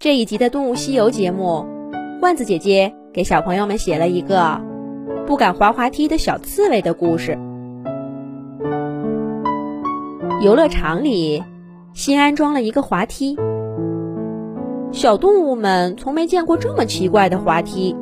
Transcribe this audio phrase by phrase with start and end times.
[0.00, 1.66] 这一集的《动物西游》节目，
[2.20, 4.58] 罐子姐姐给小朋友们写了一个
[5.26, 7.38] 不敢滑滑梯的小刺猬的故事。
[10.40, 11.44] 游乐场里
[11.92, 13.36] 新安装了一个滑梯，
[14.90, 17.94] 小动物们从没见过这么奇怪的滑梯。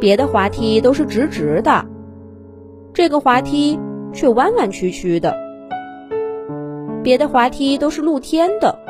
[0.00, 1.84] 别的滑梯都是直直的，
[2.94, 3.78] 这个滑梯
[4.14, 5.34] 却弯弯曲曲的；
[7.02, 8.87] 别的滑梯都是露天的。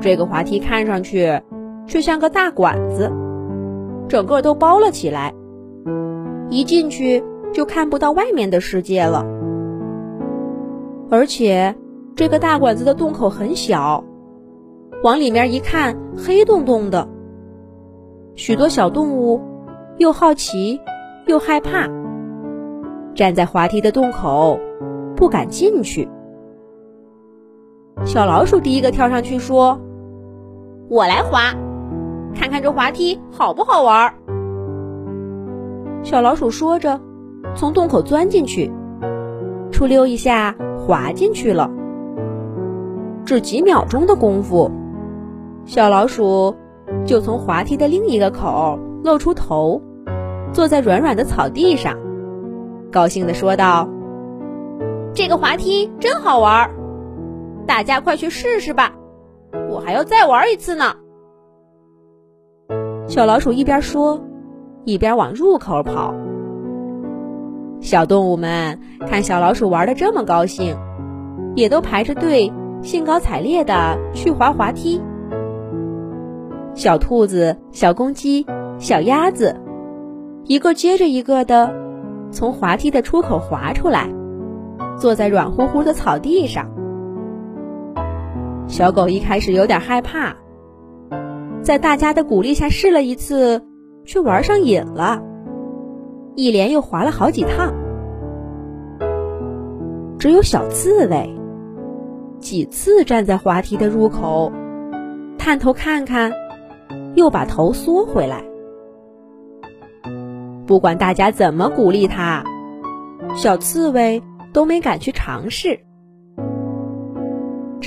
[0.00, 1.40] 这个滑梯看上去
[1.86, 3.10] 却像个大管子，
[4.08, 5.34] 整个都包了起来，
[6.48, 9.26] 一进去就看不到外面的世界了。
[11.10, 11.74] 而且
[12.14, 14.04] 这个大管子的洞口很小，
[15.02, 17.08] 往里面一看黑洞洞的。
[18.36, 19.40] 许多小动物
[19.96, 20.80] 又好奇
[21.26, 21.88] 又害怕，
[23.14, 24.60] 站在滑梯的洞口
[25.16, 26.08] 不敢进去。
[28.04, 29.80] 小老鼠第一个跳上去说。
[30.90, 31.54] 我来滑，
[32.34, 34.14] 看看这滑梯好不好玩。
[36.02, 36.98] 小老鼠说着，
[37.54, 38.72] 从洞口钻进去，
[39.70, 41.70] 出溜一下滑进去了。
[43.26, 44.70] 只几秒钟的功夫，
[45.66, 46.56] 小老鼠
[47.04, 49.82] 就从滑梯的另一个口露出头，
[50.54, 51.98] 坐在软软的草地上，
[52.90, 53.86] 高兴地说道
[55.12, 56.70] ：“这个滑梯真好玩，
[57.66, 58.92] 大家快去试试吧。”
[59.68, 60.94] 我还要再玩一次呢。
[63.06, 64.22] 小老鼠一边说，
[64.84, 66.14] 一边往入口跑。
[67.80, 70.76] 小动物们看小老鼠玩的这么高兴，
[71.54, 72.52] 也都排着队，
[72.82, 75.00] 兴高采烈的去滑滑梯。
[76.74, 78.46] 小兔子、小公鸡、
[78.78, 79.56] 小鸭子，
[80.44, 81.74] 一个接着一个的
[82.30, 84.08] 从滑梯的出口滑出来，
[84.98, 86.68] 坐在软乎乎的草地上。
[88.68, 90.36] 小狗一开始有点害怕，
[91.62, 93.64] 在大家的鼓励下试了一次，
[94.04, 95.22] 却玩上瘾了，
[96.36, 97.72] 一连又滑了好几趟。
[100.18, 101.34] 只有小刺猬
[102.40, 104.52] 几次站在滑梯的入口，
[105.38, 106.30] 探头看看，
[107.14, 108.44] 又把头缩回来。
[110.66, 112.44] 不管大家怎么鼓励它，
[113.34, 115.80] 小刺猬都没敢去尝试。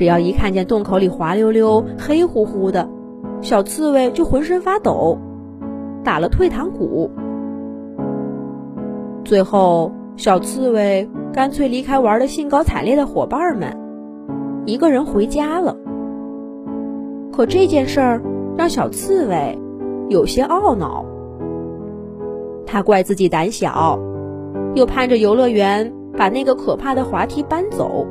[0.02, 2.90] 只要一看见洞口里滑溜溜、黑乎乎的，
[3.40, 5.20] 小刺猬就浑身发抖，
[6.04, 7.12] 打了退堂鼓。
[9.24, 13.78] 最后，小刺猬干脆离开玩的兴高采烈的伙伴们，
[14.66, 15.78] 一个人回家了。
[17.32, 18.24] 可这件事儿
[18.58, 19.56] 让小刺猬
[20.10, 21.06] 有些懊恼，
[22.66, 24.00] 他怪自己胆小，
[24.74, 28.08] 又盼着游乐园把那个可怕的滑梯搬走，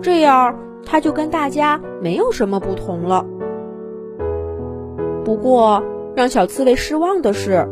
[0.00, 0.56] 这样。
[0.86, 3.26] 他就跟大家没有什么不同了。
[5.24, 5.82] 不过，
[6.14, 7.68] 让小刺猬失望的是，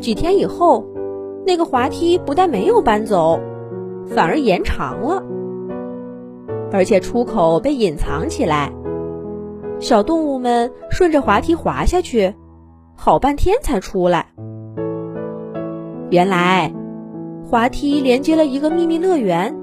[0.00, 0.84] 几天以后，
[1.46, 3.40] 那个滑梯不但没有搬走，
[4.08, 5.22] 反而延长了，
[6.72, 8.72] 而且出口被隐藏起来。
[9.78, 12.34] 小动物们顺着滑梯滑下去，
[12.96, 14.26] 好半天才出来。
[16.10, 16.74] 原来，
[17.48, 19.56] 滑梯连接了一个秘密乐园。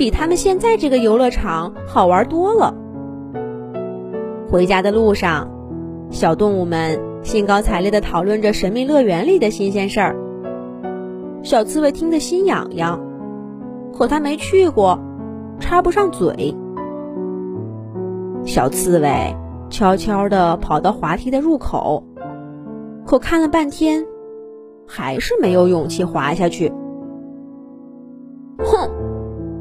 [0.00, 2.74] 比他们现在这个游乐场好玩多了。
[4.50, 5.50] 回家的路上，
[6.08, 10.16] 小动物们兴高采烈地讨论着神秘乐园里的新鲜事儿。
[11.42, 12.98] 小刺猬听得心痒痒，
[13.92, 14.98] 可它没去过，
[15.58, 16.56] 插不上嘴。
[18.46, 19.36] 小刺猬
[19.68, 22.02] 悄悄地跑到滑梯的入口，
[23.04, 24.06] 可看了半天，
[24.86, 26.72] 还是没有勇气滑下去。
[28.64, 28.88] 哼！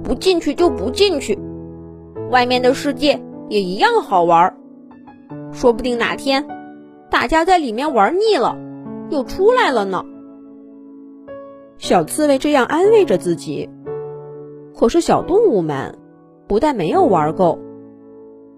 [0.10, 1.38] 不进去就不进去，
[2.32, 4.58] 外面的世界也一样好玩。
[5.54, 6.48] 说不定哪天
[7.12, 8.58] 大家在里面玩腻了，
[9.12, 10.04] 又出来了呢。
[11.78, 13.70] 小刺猬这样安慰着自己。
[14.76, 16.00] 可是小动物们
[16.48, 17.60] 不但没有玩够，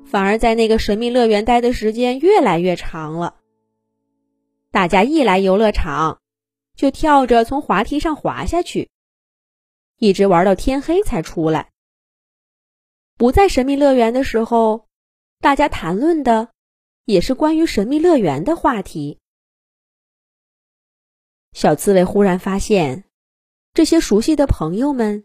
[0.06, 3.33] 反而在那个神秘乐园待的时间越来越长了。
[4.71, 6.19] 大家一来游乐场，
[6.77, 8.89] 就跳着从滑梯上滑下去。
[10.01, 11.69] 一直玩到天黑才出来。
[13.18, 14.88] 不在神秘乐园的时候，
[15.38, 16.51] 大家谈论的
[17.06, 19.19] 也是关于神秘乐园的话题。
[21.53, 23.03] 小刺猬忽然发现，
[23.75, 25.24] 这些熟悉的朋友们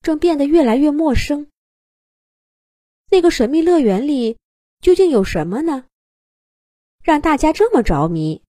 [0.00, 1.50] 正变得越来越陌生。
[3.10, 4.38] 那个神秘乐园里
[4.80, 5.86] 究竟有什么呢？
[7.02, 8.44] 让大家这么着迷？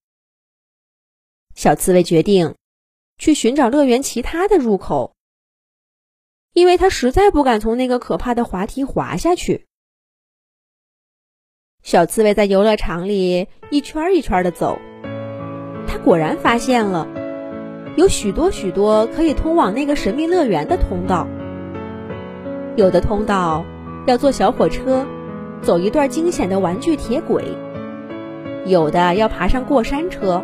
[1.55, 2.55] 小刺猬决定
[3.17, 5.15] 去寻找乐园其他的入口。
[6.59, 9.65] 因为他实在不敢从那个可怕的滑梯滑下去。
[11.81, 14.77] 小刺猬在游乐场里一圈一圈的走，
[15.87, 17.07] 他果然发现了
[17.95, 21.25] 有许多许多可以通往那个神秘乐园的通道。
[22.75, 23.63] 有的通道
[24.05, 25.07] 要坐小火车，
[25.61, 27.41] 走一段惊险的玩具铁轨；
[28.65, 30.43] 有的要爬上过山车，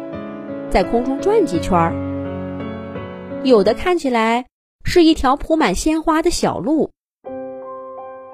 [0.69, 1.91] 在空中转几圈；
[3.43, 4.45] 有的看起来
[4.87, 6.91] 是一条铺满鲜花的小路，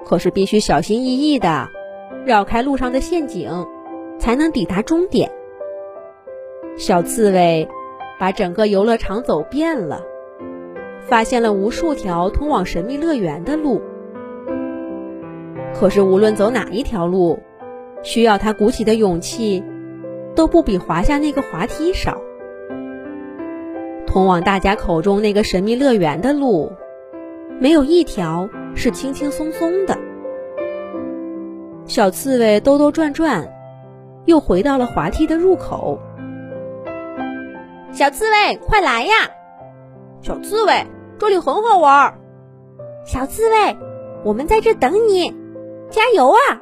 [0.04, 1.68] 可是必须小心翼翼的。
[2.26, 3.66] 绕开路上的陷阱，
[4.18, 5.32] 才能抵达终点。
[6.76, 7.66] 小刺猬
[8.20, 10.02] 把整个游乐场走遍了，
[11.00, 13.80] 发现了无数条通往神秘乐园的路。
[15.74, 17.40] 可是无论走哪一条路，
[18.02, 19.64] 需要他鼓起的勇气，
[20.36, 22.20] 都不比滑下那个滑梯少。
[24.12, 26.70] 通往大家口中那个神秘乐园的路，
[27.58, 29.98] 没有一条是轻轻松松的。
[31.86, 33.50] 小刺猬兜兜转转，
[34.26, 35.98] 又回到了滑梯的入口。
[37.90, 39.30] 小刺猬，快来呀！
[40.20, 40.86] 小刺猬，
[41.18, 42.14] 这里很好玩。
[43.06, 43.74] 小刺猬，
[44.24, 45.34] 我们在这等你，
[45.88, 46.60] 加油啊！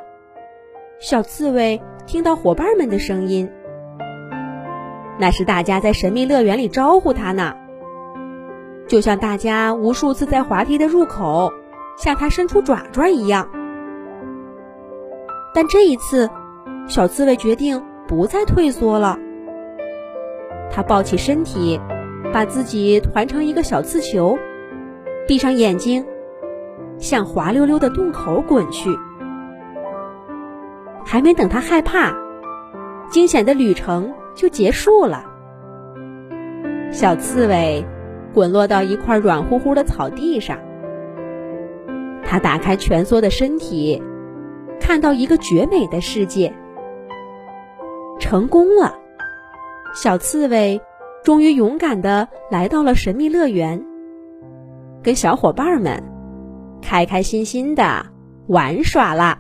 [1.00, 3.50] 小刺猬听到伙伴们的声音，
[5.20, 7.54] 那是大家在神秘乐园里招呼他呢，
[8.88, 11.52] 就像大家无数次在滑梯的入口
[11.98, 13.46] 向他伸出爪爪一样。
[15.52, 16.30] 但这一次，
[16.88, 19.18] 小刺猬决定不再退缩了。
[20.72, 21.78] 它抱起身体，
[22.32, 24.38] 把自己团成一个小刺球，
[25.28, 26.06] 闭上眼睛，
[26.98, 28.96] 向滑溜溜的洞口滚去。
[31.04, 32.14] 还没等它害怕，
[33.10, 35.24] 惊险的旅程就结束了。
[36.90, 37.84] 小刺猬
[38.34, 40.58] 滚落到一块软乎乎的草地上，
[42.24, 44.02] 它打开蜷缩的身体。
[44.80, 46.52] 看到一个绝美的世界，
[48.18, 48.94] 成功了！
[49.94, 50.80] 小刺猬
[51.22, 53.84] 终于勇敢的来到了神秘乐园，
[55.02, 56.02] 跟小伙伴们
[56.82, 58.06] 开开心心的
[58.48, 59.38] 玩耍啦。